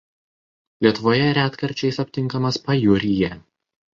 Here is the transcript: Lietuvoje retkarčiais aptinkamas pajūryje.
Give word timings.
Lietuvoje 0.85 1.27
retkarčiais 1.37 2.01
aptinkamas 2.05 2.59
pajūryje. 2.69 3.33